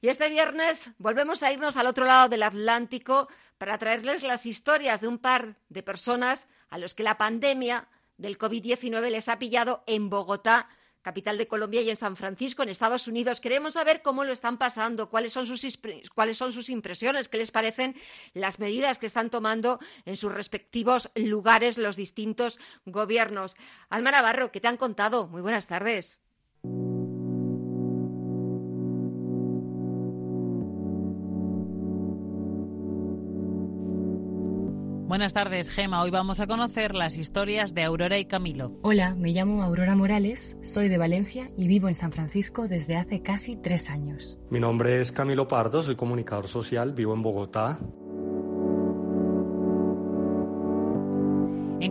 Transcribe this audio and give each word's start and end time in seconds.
y 0.00 0.08
este 0.08 0.28
viernes 0.28 0.90
volvemos 0.98 1.42
a 1.42 1.52
irnos 1.52 1.76
al 1.76 1.86
otro 1.86 2.04
lado 2.04 2.28
del 2.28 2.42
Atlántico 2.42 3.28
para 3.58 3.78
traerles 3.78 4.22
las 4.22 4.46
historias 4.46 5.00
de 5.00 5.08
un 5.08 5.18
par 5.18 5.56
de 5.68 5.82
personas 5.82 6.48
a 6.70 6.78
los 6.78 6.94
que 6.94 7.02
la 7.02 7.16
pandemia 7.16 7.88
del 8.18 8.36
COVID-19 8.36 9.10
les 9.10 9.28
ha 9.28 9.38
pillado 9.38 9.84
en 9.86 10.10
Bogotá 10.10 10.68
capital 11.02 11.38
de 11.38 11.46
Colombia 11.46 11.82
y 11.82 11.90
en 11.90 11.94
San 11.94 12.16
Francisco, 12.16 12.64
en 12.64 12.68
Estados 12.68 13.06
Unidos. 13.06 13.40
Queremos 13.40 13.74
saber 13.74 14.02
cómo 14.02 14.24
lo 14.24 14.32
están 14.32 14.58
pasando, 14.58 15.08
cuáles 15.08 15.32
son 15.32 15.46
sus, 15.46 15.78
cuáles 16.12 16.36
son 16.36 16.50
sus 16.50 16.68
impresiones, 16.68 17.28
qué 17.28 17.38
les 17.38 17.52
parecen 17.52 17.94
las 18.34 18.58
medidas 18.58 18.98
que 18.98 19.06
están 19.06 19.30
tomando 19.30 19.78
en 20.04 20.16
sus 20.16 20.32
respectivos 20.32 21.08
lugares 21.14 21.78
los 21.78 21.94
distintos 21.94 22.58
gobiernos. 22.86 23.54
Alma 23.88 24.10
Navarro, 24.10 24.50
¿qué 24.50 24.60
te 24.60 24.66
han 24.66 24.78
contado? 24.78 25.28
Muy 25.28 25.42
buenas 25.42 25.68
tardes. 25.68 26.20
Buenas 35.06 35.32
tardes, 35.32 35.70
Gema. 35.70 36.02
Hoy 36.02 36.10
vamos 36.10 36.40
a 36.40 36.48
conocer 36.48 36.96
las 36.96 37.16
historias 37.16 37.74
de 37.74 37.84
Aurora 37.84 38.18
y 38.18 38.24
Camilo. 38.24 38.72
Hola, 38.82 39.14
me 39.14 39.30
llamo 39.30 39.62
Aurora 39.62 39.94
Morales, 39.94 40.58
soy 40.62 40.88
de 40.88 40.98
Valencia 40.98 41.48
y 41.56 41.68
vivo 41.68 41.86
en 41.86 41.94
San 41.94 42.10
Francisco 42.10 42.66
desde 42.66 42.96
hace 42.96 43.22
casi 43.22 43.54
tres 43.54 43.88
años. 43.88 44.36
Mi 44.50 44.58
nombre 44.58 45.00
es 45.00 45.12
Camilo 45.12 45.46
Pardo, 45.46 45.80
soy 45.80 45.94
comunicador 45.94 46.48
social, 46.48 46.92
vivo 46.92 47.14
en 47.14 47.22
Bogotá. 47.22 47.78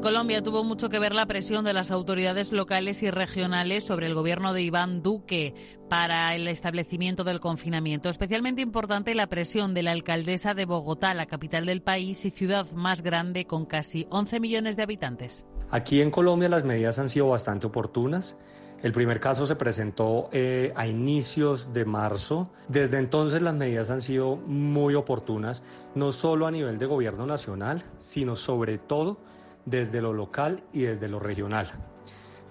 Colombia 0.05 0.43
tuvo 0.43 0.63
mucho 0.63 0.87
que 0.89 0.99
ver 0.99 1.15
la 1.15 1.25
presión 1.25 1.65
de 1.65 1.73
las 1.73 1.89
autoridades 1.89 2.51
locales 2.51 3.01
y 3.01 3.09
regionales 3.09 3.85
sobre 3.85 4.05
el 4.05 4.13
gobierno 4.13 4.53
de 4.53 4.61
Iván 4.61 5.01
Duque 5.01 5.55
para 5.89 6.35
el 6.35 6.47
establecimiento 6.47 7.23
del 7.23 7.39
confinamiento. 7.39 8.09
Especialmente 8.09 8.61
importante 8.61 9.15
la 9.15 9.25
presión 9.25 9.73
de 9.73 9.81
la 9.81 9.93
alcaldesa 9.93 10.53
de 10.53 10.65
Bogotá, 10.65 11.15
la 11.15 11.25
capital 11.25 11.65
del 11.65 11.81
país 11.81 12.23
y 12.23 12.29
ciudad 12.29 12.71
más 12.73 13.01
grande 13.01 13.47
con 13.47 13.65
casi 13.65 14.05
11 14.11 14.39
millones 14.39 14.77
de 14.77 14.83
habitantes. 14.83 15.47
Aquí 15.71 16.01
en 16.01 16.11
Colombia 16.11 16.49
las 16.49 16.65
medidas 16.65 16.99
han 16.99 17.09
sido 17.09 17.29
bastante 17.29 17.65
oportunas. 17.65 18.35
El 18.83 18.91
primer 18.91 19.19
caso 19.19 19.47
se 19.47 19.55
presentó 19.55 20.29
eh, 20.31 20.71
a 20.75 20.85
inicios 20.85 21.73
de 21.73 21.83
marzo. 21.83 22.51
Desde 22.67 22.99
entonces 22.99 23.41
las 23.41 23.55
medidas 23.55 23.89
han 23.89 24.01
sido 24.01 24.35
muy 24.35 24.93
oportunas, 24.93 25.63
no 25.95 26.11
solo 26.11 26.45
a 26.45 26.51
nivel 26.51 26.77
de 26.77 26.85
gobierno 26.85 27.25
nacional, 27.25 27.81
sino 27.97 28.35
sobre 28.35 28.77
todo 28.77 29.17
desde 29.65 30.01
lo 30.01 30.13
local 30.13 30.63
y 30.71 30.83
desde 30.83 31.07
lo 31.07 31.19
regional. 31.19 31.71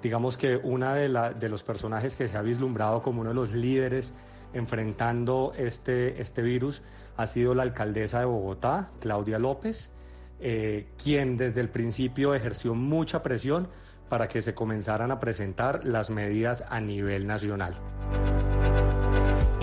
Digamos 0.03 0.37
que 0.37 0.59
de, 0.95 1.35
de 1.39 1.49
los 1.49 1.63
personajes 1.63 2.17
que 2.17 2.29
se 2.29 2.37
ha 2.37 2.43
vislumbrado 2.43 3.01
como 3.01 3.23
uno 3.23 3.31
de 3.31 3.35
los 3.35 3.53
líderes 3.53 4.13
enfrentando 4.53 5.53
este, 5.57 6.21
este 6.21 6.43
virus 6.43 6.83
ha 7.17 7.27
sido 7.27 7.55
la 7.55 7.63
alcaldesa 7.63 8.21
de 8.21 8.25
Bogotá, 8.25 8.91
Claudia 9.01 9.39
López, 9.39 9.91
eh, 10.41 10.89
quien 11.03 11.37
desde 11.37 11.61
el 11.61 11.69
principio 11.69 12.35
ejerció 12.35 12.75
mucha 12.75 13.23
presión 13.23 13.69
para 14.09 14.29
que 14.29 14.43
se 14.43 14.55
comenzaran 14.55 15.11
a 15.11 15.21
presentar 15.21 15.85
las 15.85 16.11
medidas 16.11 16.65
a 16.69 16.81
nivel 16.81 17.27
nacional. 17.27 17.75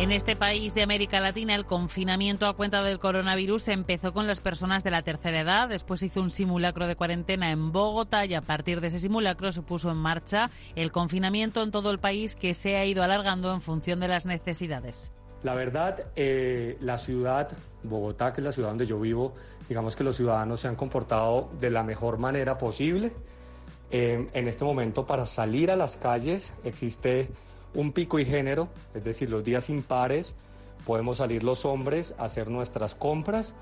En 0.01 0.11
este 0.11 0.35
país 0.35 0.73
de 0.73 0.81
América 0.81 1.19
Latina, 1.19 1.53
el 1.53 1.65
confinamiento 1.65 2.47
a 2.47 2.55
cuenta 2.55 2.81
del 2.81 2.97
coronavirus 2.97 3.67
empezó 3.67 4.13
con 4.13 4.25
las 4.25 4.41
personas 4.41 4.83
de 4.83 4.89
la 4.89 5.03
tercera 5.03 5.41
edad. 5.41 5.69
Después 5.69 6.01
hizo 6.01 6.23
un 6.23 6.31
simulacro 6.31 6.87
de 6.87 6.95
cuarentena 6.95 7.51
en 7.51 7.71
Bogotá 7.71 8.25
y 8.25 8.33
a 8.33 8.41
partir 8.41 8.81
de 8.81 8.87
ese 8.87 8.97
simulacro 8.97 9.51
se 9.51 9.61
puso 9.61 9.91
en 9.91 9.97
marcha 9.97 10.49
el 10.75 10.91
confinamiento 10.91 11.61
en 11.61 11.69
todo 11.69 11.91
el 11.91 11.99
país 11.99 12.35
que 12.35 12.55
se 12.55 12.77
ha 12.77 12.85
ido 12.85 13.03
alargando 13.03 13.53
en 13.53 13.61
función 13.61 13.99
de 13.99 14.07
las 14.07 14.25
necesidades. 14.25 15.11
La 15.43 15.53
verdad, 15.53 16.07
eh, 16.15 16.79
la 16.81 16.97
ciudad, 16.97 17.51
Bogotá, 17.83 18.33
que 18.33 18.41
es 18.41 18.45
la 18.45 18.53
ciudad 18.53 18.69
donde 18.69 18.87
yo 18.87 18.99
vivo, 18.99 19.35
digamos 19.69 19.95
que 19.95 20.03
los 20.03 20.17
ciudadanos 20.17 20.61
se 20.61 20.67
han 20.67 20.75
comportado 20.75 21.51
de 21.59 21.69
la 21.69 21.83
mejor 21.83 22.17
manera 22.17 22.57
posible. 22.57 23.11
En 23.91 24.47
este 24.47 24.63
momento, 24.63 25.05
para 25.05 25.27
salir 25.27 25.69
a 25.69 25.75
las 25.75 25.97
calles 25.97 26.53
existe 26.63 27.29
un 27.73 27.91
pico 27.93 28.19
y 28.19 28.25
género, 28.25 28.69
es 28.93 29.03
decir, 29.03 29.29
los 29.29 29.43
días 29.43 29.69
impares 29.69 30.35
podemos 30.85 31.17
salir 31.17 31.43
los 31.43 31.65
hombres 31.65 32.15
a 32.17 32.25
hacer 32.25 32.49
nuestras 32.49 32.95
compras 32.95 33.53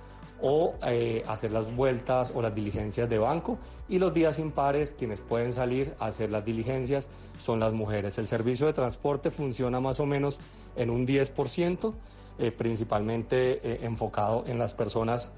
o 0.41 0.75
eh, 0.85 1.23
hacer 1.27 1.51
las 1.51 1.73
vueltas 1.75 2.31
o 2.33 2.41
las 2.41 2.55
diligencias 2.55 3.09
de 3.09 3.17
banco 3.17 3.57
y 3.89 3.99
los 3.99 4.13
días 4.13 4.39
impares 4.39 4.93
quienes 4.97 5.19
pueden 5.19 5.51
salir 5.51 5.93
a 5.99 6.07
hacer 6.07 6.31
las 6.31 6.45
diligencias 6.45 7.09
son 7.39 7.59
las 7.59 7.73
mujeres. 7.73 8.17
El 8.17 8.27
servicio 8.27 8.67
de 8.67 8.73
transporte 8.73 9.31
funciona 9.31 9.79
más 9.79 9.99
o 9.99 10.05
menos 10.05 10.39
en 10.75 10.89
un 10.89 11.05
10%, 11.05 11.93
eh, 12.37 12.51
principalmente 12.51 13.59
eh, 13.63 13.79
enfocado 13.83 14.45
en 14.47 14.59
las 14.59 14.73
personas 14.73 15.29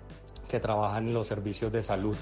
que 0.47 0.59
trabajan 0.59 1.07
en 1.07 1.13
los 1.13 1.27
servicios 1.27 1.71
de 1.71 1.81
salud. 1.81 2.15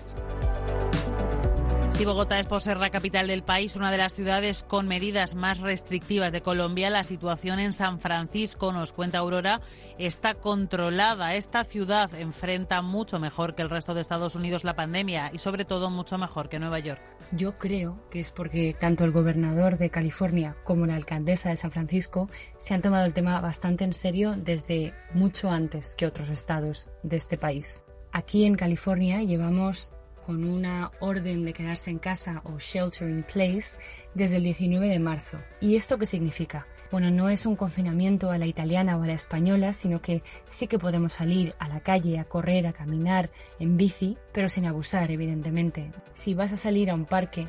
Si 1.92 2.06
Bogotá 2.06 2.40
es 2.40 2.46
por 2.46 2.62
ser 2.62 2.78
la 2.78 2.92
capital 2.92 3.28
del 3.28 3.44
país, 3.44 3.76
una 3.76 3.92
de 3.92 3.98
las 3.98 4.14
ciudades 4.14 4.64
con 4.64 4.88
medidas 4.88 5.36
más 5.36 5.60
restrictivas 5.60 6.32
de 6.32 6.42
Colombia, 6.42 6.90
la 6.90 7.04
situación 7.04 7.60
en 7.60 7.74
San 7.74 8.00
Francisco, 8.00 8.72
nos 8.72 8.94
cuenta 8.94 9.18
Aurora, 9.18 9.60
está 9.98 10.36
controlada. 10.36 11.36
Esta 11.36 11.66
ciudad 11.66 12.14
enfrenta 12.14 12.82
mucho 12.82 13.20
mejor 13.20 13.54
que 13.54 13.64
el 13.64 13.70
resto 13.70 13.94
de 13.94 14.02
Estados 14.02 14.36
Unidos 14.36 14.64
la 14.64 14.78
pandemia 14.78 15.30
y 15.34 15.40
sobre 15.40 15.66
todo 15.66 15.90
mucho 15.90 16.18
mejor 16.18 16.48
que 16.48 16.60
Nueva 16.60 16.80
York. 16.80 17.02
Yo 17.34 17.58
creo 17.58 18.00
que 18.10 18.22
es 18.22 18.32
porque 18.32 18.74
tanto 18.80 19.04
el 19.04 19.12
gobernador 19.12 19.78
de 19.78 19.90
California 19.90 20.56
como 20.64 20.86
la 20.86 20.96
alcaldesa 20.96 21.50
de 21.50 21.58
San 21.58 21.72
Francisco 21.72 22.30
se 22.58 22.74
han 22.74 22.82
tomado 22.82 23.06
el 23.06 23.14
tema 23.14 23.42
bastante 23.42 23.84
en 23.84 23.94
serio 23.94 24.36
desde 24.38 24.94
mucho 25.14 25.52
antes 25.52 25.96
que 25.96 26.08
otros 26.08 26.30
estados 26.30 26.88
de 27.04 27.18
este 27.18 27.38
país. 27.38 27.84
Aquí 28.12 28.46
en 28.46 28.56
California 28.56 29.22
llevamos 29.22 29.94
con 30.30 30.44
una 30.44 30.92
orden 31.00 31.44
de 31.44 31.54
quedarse 31.54 31.90
en 31.90 31.98
casa 31.98 32.44
o 32.46 32.60
shelter 32.60 33.10
in 33.10 33.24
place 33.24 33.80
desde 34.14 34.36
el 34.36 34.44
19 34.44 34.88
de 34.88 35.00
marzo. 35.00 35.40
¿Y 35.60 35.76
esto 35.76 35.98
qué 35.98 36.06
significa? 36.06 36.68
Bueno, 36.92 37.10
no 37.10 37.30
es 37.30 37.48
un 37.48 37.56
confinamiento 37.56 38.30
a 38.30 38.38
la 38.38 38.46
italiana 38.46 38.96
o 38.96 39.02
a 39.02 39.08
la 39.08 39.14
española, 39.14 39.74
sino 39.74 40.04
que 40.04 40.22
sí 40.48 40.68
que 40.68 40.78
podemos 40.78 41.14
salir 41.14 41.56
a 41.58 41.68
la 41.68 41.80
calle 41.80 42.20
a 42.20 42.26
correr, 42.26 42.68
a 42.68 42.74
caminar 42.74 43.32
en 43.58 43.76
bici, 43.76 44.20
pero 44.32 44.50
sin 44.50 44.68
abusar, 44.68 45.10
evidentemente. 45.10 45.92
Si 46.14 46.36
vas 46.36 46.54
a 46.54 46.58
salir 46.58 46.92
a 46.92 46.94
un 46.94 47.06
parque 47.06 47.48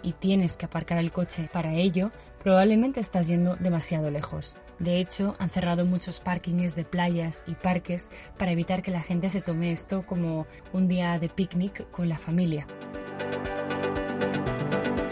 y 0.00 0.12
tienes 0.12 0.56
que 0.56 0.66
aparcar 0.66 0.98
el 0.98 1.10
coche 1.10 1.50
para 1.52 1.74
ello, 1.74 2.12
probablemente 2.44 3.00
estás 3.00 3.26
yendo 3.26 3.56
demasiado 3.56 4.08
lejos. 4.12 4.56
De 4.80 4.98
hecho, 4.98 5.36
han 5.38 5.50
cerrado 5.50 5.84
muchos 5.84 6.20
parkings 6.20 6.74
de 6.74 6.84
playas 6.84 7.44
y 7.46 7.54
parques 7.54 8.10
para 8.38 8.52
evitar 8.52 8.82
que 8.82 8.90
la 8.90 9.02
gente 9.02 9.28
se 9.28 9.42
tome 9.42 9.72
esto 9.72 10.06
como 10.06 10.46
un 10.72 10.88
día 10.88 11.18
de 11.18 11.28
picnic 11.28 11.88
con 11.90 12.08
la 12.08 12.18
familia. 12.18 12.66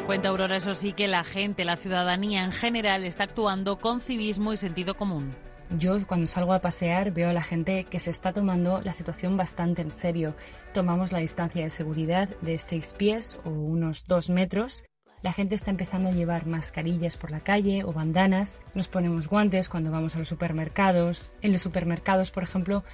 Cuenta 0.06 0.30
Aurora, 0.30 0.56
eso 0.56 0.74
sí, 0.74 0.94
que 0.94 1.06
la 1.06 1.22
gente, 1.22 1.66
la 1.66 1.76
ciudadanía 1.76 2.42
en 2.42 2.52
general, 2.52 3.04
está 3.04 3.24
actuando 3.24 3.78
con 3.78 4.00
civismo 4.00 4.54
y 4.54 4.56
sentido 4.56 4.96
común. 4.96 5.34
Yo 5.76 5.98
cuando 6.06 6.24
salgo 6.24 6.54
a 6.54 6.62
pasear 6.62 7.12
veo 7.12 7.28
a 7.28 7.34
la 7.34 7.42
gente 7.42 7.84
que 7.84 8.00
se 8.00 8.10
está 8.10 8.32
tomando 8.32 8.80
la 8.80 8.94
situación 8.94 9.36
bastante 9.36 9.82
en 9.82 9.90
serio. 9.90 10.34
Tomamos 10.72 11.12
la 11.12 11.18
distancia 11.18 11.62
de 11.62 11.68
seguridad 11.68 12.30
de 12.40 12.56
seis 12.56 12.94
pies 12.94 13.38
o 13.44 13.50
unos 13.50 14.06
dos 14.06 14.30
metros 14.30 14.82
la 15.22 15.32
gente 15.32 15.56
está 15.56 15.70
empezando 15.70 16.08
a 16.08 16.12
llevar 16.12 16.46
mascarillas 16.46 17.16
por 17.16 17.30
la 17.30 17.40
calle 17.40 17.82
o 17.82 17.92
bandanas. 17.92 18.62
Nos 18.74 18.88
ponemos 18.88 19.28
guantes 19.28 19.68
cuando 19.68 19.90
vamos 19.90 20.14
a 20.14 20.20
los 20.20 20.28
supermercados. 20.28 21.30
En 21.42 21.50
los 21.50 21.60
supermercados, 21.60 22.30
por 22.30 22.44
ejemplo, 22.44 22.84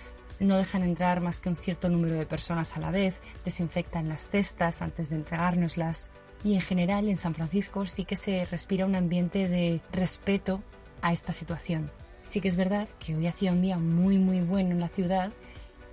no 0.40 0.56
dejan 0.56 0.82
entrar 0.82 1.20
más 1.20 1.38
que 1.38 1.50
un 1.50 1.56
cierto 1.56 1.88
número 1.88 2.14
de 2.14 2.24
personas 2.24 2.76
a 2.76 2.80
la 2.80 2.90
vez. 2.90 3.20
Desinfectan 3.44 4.08
las 4.08 4.28
cestas 4.28 4.80
antes 4.80 5.10
de 5.10 5.16
entregárnoslas. 5.16 6.10
Y 6.42 6.54
en 6.54 6.62
general 6.62 7.08
en 7.08 7.16
San 7.18 7.34
Francisco 7.34 7.84
sí 7.86 8.04
que 8.04 8.16
se 8.16 8.44
respira 8.46 8.86
un 8.86 8.94
ambiente 8.94 9.48
de 9.48 9.80
respeto 9.92 10.62
a 11.02 11.12
esta 11.12 11.32
situación. 11.32 11.90
Sí 12.22 12.40
que 12.40 12.48
es 12.48 12.56
verdad 12.56 12.88
que 12.98 13.14
hoy 13.14 13.26
hacía 13.26 13.52
un 13.52 13.60
día 13.60 13.76
muy 13.76 14.18
muy 14.18 14.40
bueno 14.40 14.70
en 14.70 14.80
la 14.80 14.88
ciudad 14.88 15.30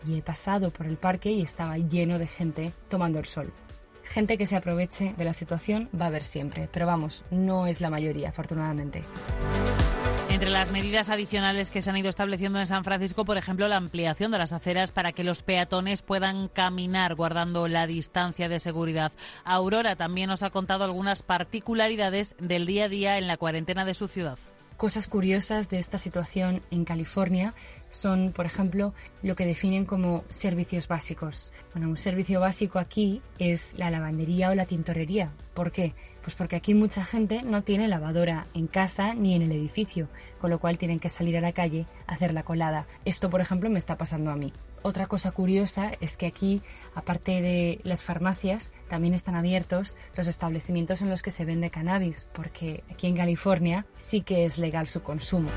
y 0.07 0.17
he 0.17 0.21
pasado 0.21 0.71
por 0.71 0.87
el 0.87 0.97
parque 0.97 1.31
y 1.31 1.41
estaba 1.41 1.77
lleno 1.77 2.19
de 2.19 2.27
gente 2.27 2.73
tomando 2.89 3.19
el 3.19 3.25
sol. 3.25 3.53
Gente 4.13 4.37
que 4.37 4.45
se 4.45 4.57
aproveche 4.57 5.13
de 5.17 5.23
la 5.23 5.33
situación 5.33 5.87
va 5.97 6.05
a 6.05 6.07
haber 6.09 6.23
siempre, 6.23 6.67
pero 6.73 6.85
vamos, 6.85 7.23
no 7.31 7.65
es 7.65 7.79
la 7.79 7.89
mayoría, 7.89 8.29
afortunadamente. 8.29 9.03
Entre 10.29 10.49
las 10.49 10.73
medidas 10.73 11.07
adicionales 11.07 11.69
que 11.69 11.81
se 11.81 11.89
han 11.89 11.95
ido 11.95 12.09
estableciendo 12.09 12.59
en 12.59 12.67
San 12.67 12.83
Francisco, 12.83 13.23
por 13.23 13.37
ejemplo, 13.37 13.69
la 13.69 13.77
ampliación 13.77 14.31
de 14.31 14.37
las 14.37 14.51
aceras 14.51 14.91
para 14.91 15.13
que 15.13 15.23
los 15.23 15.43
peatones 15.43 16.01
puedan 16.01 16.49
caminar 16.49 17.15
guardando 17.15 17.69
la 17.69 17.87
distancia 17.87 18.49
de 18.49 18.59
seguridad. 18.59 19.13
Aurora 19.45 19.95
también 19.95 20.27
nos 20.27 20.43
ha 20.43 20.49
contado 20.49 20.83
algunas 20.83 21.23
particularidades 21.23 22.35
del 22.37 22.65
día 22.65 22.85
a 22.85 22.89
día 22.89 23.17
en 23.17 23.27
la 23.27 23.37
cuarentena 23.37 23.85
de 23.85 23.93
su 23.93 24.09
ciudad. 24.09 24.37
Cosas 24.81 25.07
curiosas 25.07 25.69
de 25.69 25.77
esta 25.77 25.99
situación 25.99 26.63
en 26.71 26.85
California 26.85 27.53
son, 27.91 28.31
por 28.31 28.47
ejemplo, 28.47 28.95
lo 29.21 29.35
que 29.35 29.45
definen 29.45 29.85
como 29.85 30.23
servicios 30.29 30.87
básicos. 30.87 31.51
Bueno, 31.71 31.87
un 31.87 31.97
servicio 31.97 32.39
básico 32.39 32.79
aquí 32.79 33.21
es 33.37 33.75
la 33.77 33.91
lavandería 33.91 34.49
o 34.49 34.55
la 34.55 34.65
tintorería. 34.65 35.33
¿Por 35.53 35.71
qué? 35.71 35.93
Pues 36.23 36.35
porque 36.35 36.55
aquí 36.55 36.73
mucha 36.73 37.03
gente 37.03 37.41
no 37.43 37.63
tiene 37.63 37.87
lavadora 37.87 38.47
en 38.53 38.67
casa 38.67 39.13
ni 39.15 39.35
en 39.35 39.41
el 39.41 39.51
edificio, 39.51 40.07
con 40.39 40.49
lo 40.49 40.59
cual 40.59 40.77
tienen 40.77 40.99
que 40.99 41.09
salir 41.09 41.37
a 41.37 41.41
la 41.41 41.51
calle 41.51 41.85
a 42.07 42.13
hacer 42.13 42.33
la 42.33 42.43
colada. 42.43 42.85
Esto, 43.05 43.29
por 43.29 43.41
ejemplo, 43.41 43.69
me 43.69 43.79
está 43.79 43.97
pasando 43.97 44.31
a 44.31 44.35
mí. 44.35 44.53
Otra 44.83 45.05
cosa 45.05 45.31
curiosa 45.31 45.91
es 45.99 46.17
que 46.17 46.25
aquí, 46.25 46.61
aparte 46.95 47.41
de 47.41 47.79
las 47.83 48.03
farmacias, 48.03 48.71
también 48.89 49.13
están 49.13 49.35
abiertos 49.35 49.95
los 50.15 50.27
establecimientos 50.27 51.01
en 51.01 51.09
los 51.09 51.21
que 51.21 51.31
se 51.31 51.45
vende 51.45 51.69
cannabis, 51.69 52.27
porque 52.33 52.83
aquí 52.91 53.07
en 53.07 53.17
California 53.17 53.85
sí 53.97 54.21
que 54.21 54.45
es 54.45 54.57
legal 54.57 54.87
su 54.87 55.03
consumo. 55.03 55.49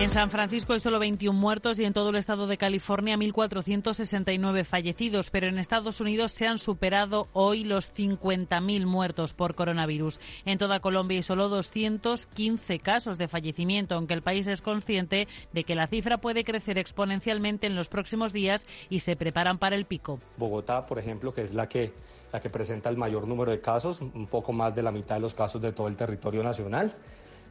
En 0.00 0.10
San 0.10 0.30
Francisco 0.30 0.74
hay 0.74 0.80
solo 0.80 1.00
21 1.00 1.36
muertos 1.36 1.80
y 1.80 1.84
en 1.84 1.92
todo 1.92 2.10
el 2.10 2.16
estado 2.16 2.46
de 2.46 2.56
California 2.56 3.16
1.469 3.16 4.64
fallecidos, 4.64 5.30
pero 5.30 5.48
en 5.48 5.58
Estados 5.58 6.00
Unidos 6.00 6.30
se 6.30 6.46
han 6.46 6.60
superado 6.60 7.26
hoy 7.32 7.64
los 7.64 7.92
50.000 7.92 8.86
muertos 8.86 9.34
por 9.34 9.56
coronavirus. 9.56 10.20
En 10.44 10.56
toda 10.56 10.78
Colombia 10.78 11.16
hay 11.16 11.24
solo 11.24 11.48
215 11.48 12.78
casos 12.78 13.18
de 13.18 13.26
fallecimiento, 13.26 13.96
aunque 13.96 14.14
el 14.14 14.22
país 14.22 14.46
es 14.46 14.62
consciente 14.62 15.26
de 15.52 15.64
que 15.64 15.74
la 15.74 15.88
cifra 15.88 16.18
puede 16.18 16.44
crecer 16.44 16.78
exponencialmente 16.78 17.66
en 17.66 17.74
los 17.74 17.88
próximos 17.88 18.32
días 18.32 18.66
y 18.88 19.00
se 19.00 19.16
preparan 19.16 19.58
para 19.58 19.74
el 19.74 19.84
pico. 19.84 20.20
Bogotá, 20.36 20.86
por 20.86 21.00
ejemplo, 21.00 21.34
que 21.34 21.42
es 21.42 21.52
la 21.52 21.68
que 21.68 21.92
la 22.32 22.40
que 22.40 22.50
presenta 22.50 22.90
el 22.90 22.96
mayor 22.96 23.26
número 23.26 23.50
de 23.50 23.60
casos, 23.60 24.00
un 24.00 24.26
poco 24.26 24.52
más 24.52 24.74
de 24.74 24.82
la 24.82 24.92
mitad 24.92 25.14
de 25.14 25.22
los 25.22 25.34
casos 25.34 25.62
de 25.62 25.72
todo 25.72 25.88
el 25.88 25.96
territorio 25.96 26.42
nacional. 26.42 26.94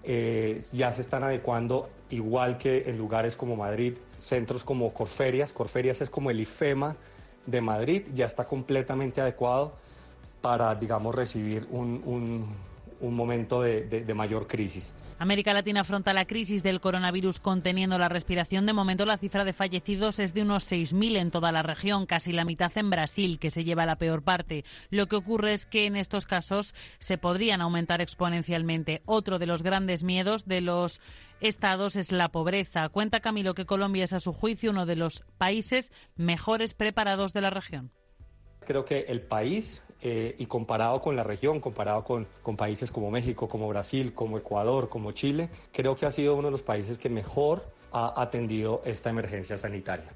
Eh, 0.09 0.63
ya 0.71 0.93
se 0.93 1.01
están 1.01 1.25
adecuando, 1.25 1.89
igual 2.09 2.57
que 2.57 2.89
en 2.89 2.97
lugares 2.97 3.35
como 3.35 3.57
Madrid, 3.57 3.93
centros 4.21 4.63
como 4.63 4.93
Corferias. 4.93 5.51
Corferias 5.51 5.99
es 5.99 6.09
como 6.09 6.31
el 6.31 6.39
IFEMA 6.39 6.95
de 7.45 7.59
Madrid, 7.59 8.03
ya 8.13 8.25
está 8.25 8.45
completamente 8.45 9.19
adecuado 9.19 9.73
para, 10.41 10.73
digamos, 10.75 11.13
recibir 11.13 11.67
un, 11.71 12.47
momento 13.01 13.61
de 13.61 14.13
mayor 14.13 14.47
crisis. 14.47 14.93
América 15.19 15.51
Latina 15.51 15.81
afronta 15.81 16.13
la 16.13 16.25
crisis 16.25 16.61
del 16.61 16.79
coronavirus 16.79 17.39
conteniendo 17.39 17.97
la 17.97 18.07
respiración. 18.07 18.67
De 18.67 18.73
momento, 18.73 19.03
la 19.03 19.17
cifra 19.17 19.45
de 19.45 19.53
fallecidos 19.53 20.19
es 20.19 20.35
de 20.35 20.43
unos 20.43 20.71
6.000 20.71 21.17
en 21.17 21.31
toda 21.31 21.51
la 21.51 21.63
región, 21.63 22.05
casi 22.05 22.31
la 22.31 22.45
mitad 22.45 22.71
en 22.77 22.91
Brasil, 22.91 23.39
que 23.39 23.49
se 23.49 23.63
lleva 23.63 23.87
la 23.87 23.95
peor 23.95 24.21
parte. 24.21 24.63
Lo 24.91 25.07
que 25.07 25.15
ocurre 25.15 25.53
es 25.53 25.65
que 25.65 25.87
en 25.87 25.95
estos 25.95 26.27
casos 26.27 26.75
se 26.99 27.17
podrían 27.17 27.61
aumentar 27.61 27.99
exponencialmente. 27.99 29.01
Otro 29.05 29.39
de 29.39 29.47
los 29.47 29.63
grandes 29.63 30.03
miedos 30.03 30.45
de 30.45 30.61
los 30.61 31.01
estados 31.41 31.95
es 31.95 32.11
la 32.11 32.29
pobreza. 32.29 32.87
Cuenta 32.89 33.19
Camilo 33.19 33.55
que 33.55 33.65
Colombia 33.65 34.03
es, 34.03 34.13
a 34.13 34.19
su 34.19 34.33
juicio, 34.33 34.69
uno 34.69 34.85
de 34.85 34.97
los 34.97 35.23
países 35.39 35.91
mejores 36.15 36.75
preparados 36.75 37.33
de 37.33 37.41
la 37.41 37.49
región. 37.49 37.91
Creo 38.67 38.85
que 38.85 39.05
el 39.07 39.21
país 39.21 39.81
eh, 40.01 40.35
y 40.37 40.45
comparado 40.45 41.01
con 41.01 41.15
la 41.15 41.23
región, 41.23 41.59
comparado 41.59 42.03
con, 42.03 42.27
con 42.43 42.55
países 42.55 42.91
como 42.91 43.09
México, 43.09 43.47
como 43.47 43.67
Brasil, 43.67 44.13
como 44.13 44.37
Ecuador, 44.37 44.89
como 44.89 45.11
Chile, 45.11 45.49
creo 45.71 45.95
que 45.95 46.05
ha 46.05 46.11
sido 46.11 46.35
uno 46.35 46.47
de 46.47 46.51
los 46.51 46.63
países 46.63 46.97
que 46.97 47.09
mejor 47.09 47.65
ha 47.91 48.21
atendido 48.21 48.81
esta 48.85 49.09
emergencia 49.09 49.57
sanitaria. 49.57 50.13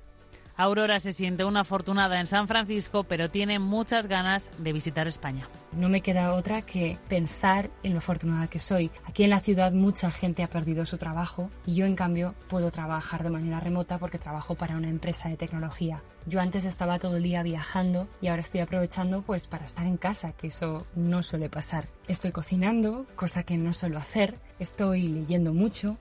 Aurora 0.57 0.99
se 0.99 1.13
siente 1.13 1.45
una 1.45 1.61
afortunada 1.61 2.19
en 2.19 2.27
San 2.27 2.47
Francisco, 2.47 3.03
pero 3.03 3.29
tiene 3.29 3.59
muchas 3.59 4.07
ganas 4.07 4.49
de 4.57 4.73
visitar 4.73 5.07
España. 5.07 5.47
No 5.71 5.89
me 5.89 6.01
queda 6.01 6.33
otra 6.33 6.61
que 6.61 6.97
pensar 7.07 7.69
en 7.83 7.93
lo 7.93 7.99
afortunada 7.99 8.47
que 8.47 8.59
soy. 8.59 8.91
Aquí 9.05 9.23
en 9.23 9.29
la 9.29 9.39
ciudad 9.39 9.71
mucha 9.71 10.11
gente 10.11 10.43
ha 10.43 10.47
perdido 10.47 10.85
su 10.85 10.97
trabajo 10.97 11.49
y 11.65 11.75
yo 11.75 11.85
en 11.85 11.95
cambio 11.95 12.35
puedo 12.47 12.71
trabajar 12.71 13.23
de 13.23 13.29
manera 13.29 13.59
remota 13.59 13.97
porque 13.97 14.19
trabajo 14.19 14.55
para 14.55 14.75
una 14.75 14.89
empresa 14.89 15.29
de 15.29 15.37
tecnología. 15.37 16.01
Yo 16.27 16.39
antes 16.41 16.65
estaba 16.65 16.99
todo 16.99 17.17
el 17.17 17.23
día 17.23 17.41
viajando 17.41 18.07
y 18.21 18.27
ahora 18.27 18.41
estoy 18.41 18.59
aprovechando 18.61 19.21
pues 19.21 19.47
para 19.47 19.65
estar 19.65 19.87
en 19.87 19.97
casa, 19.97 20.33
que 20.33 20.47
eso 20.47 20.85
no 20.95 21.23
suele 21.23 21.49
pasar. 21.49 21.85
Estoy 22.07 22.31
cocinando, 22.31 23.07
cosa 23.15 23.43
que 23.43 23.57
no 23.57 23.73
suelo 23.73 23.97
hacer, 23.97 24.35
estoy 24.59 25.07
leyendo 25.07 25.53
mucho 25.53 25.97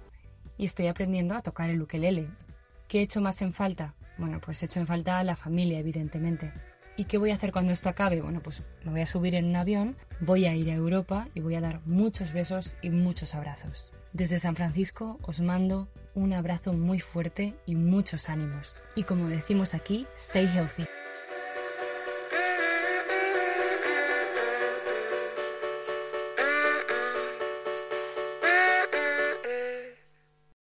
y 0.59 0.67
estoy 0.67 0.89
aprendiendo 0.89 1.35
a 1.35 1.41
tocar 1.41 1.71
el 1.71 1.81
ukelele. 1.81 2.29
¿Qué 2.89 2.99
he 2.99 3.03
hecho 3.03 3.21
más 3.21 3.41
en 3.41 3.53
falta? 3.53 3.95
Bueno, 4.21 4.39
pues 4.41 4.63
he 4.63 4.67
hecho 4.67 4.81
en 4.81 4.87
falta 4.87 5.25
la 5.25 5.35
familia, 5.35 5.79
evidentemente. 5.79 6.53
¿Y 6.97 7.05
qué 7.05 7.17
voy 7.17 7.31
a 7.31 7.35
hacer 7.35 7.53
cuando 7.53 7.73
esto 7.73 7.89
acabe? 7.89 8.21
Bueno, 8.21 8.43
pues 8.43 8.63
me 8.85 8.93
voy 8.93 9.01
a 9.01 9.07
subir 9.07 9.35
en 9.35 9.47
un 9.47 9.57
avión, 9.57 9.97
voy 10.21 10.45
a 10.45 10.55
ir 10.55 10.71
a 10.71 10.75
Europa 10.75 11.29
y 11.35 11.41
voy 11.41 11.55
a 11.55 11.63
dar 11.63 11.81
muchos 11.87 12.35
besos 12.35 12.77
y 12.83 12.91
muchos 12.91 13.35
abrazos. 13.35 13.93
Desde 14.13 14.39
San 14.39 14.57
Francisco 14.57 15.19
os 15.23 15.41
mando 15.41 15.89
un 16.15 16.35
abrazo 16.35 16.75
muy 16.75 17.01
fuerte 17.01 17.55
y 17.65 17.77
muchos 17.77 18.29
ánimos. 18.29 18.83
Y 18.95 19.05
como 19.05 19.29
decimos 19.29 19.73
aquí, 19.73 20.07
stay 20.17 20.47
healthy. 20.47 20.85